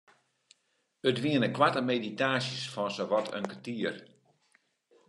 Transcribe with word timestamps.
It 1.09 1.17
wiene 1.23 1.47
koarte 1.57 1.81
meditaasjes 1.91 2.65
fan 2.73 2.91
sawat 2.95 3.27
in 3.37 3.45
kertier. 3.51 3.95